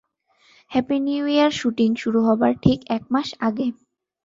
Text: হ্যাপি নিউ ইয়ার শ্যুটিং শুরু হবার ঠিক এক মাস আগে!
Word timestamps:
হ্যাপি 0.71 0.97
নিউ 0.99 1.23
ইয়ার 1.27 1.51
শ্যুটিং 1.51 1.89
শুরু 1.95 2.19
হবার 2.27 2.53
ঠিক 2.63 2.79
এক 2.95 3.03
মাস 3.13 3.29
আগে! 3.47 3.67